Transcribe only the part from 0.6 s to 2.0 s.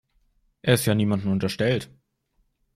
Er ist ja niemandem unterstellt.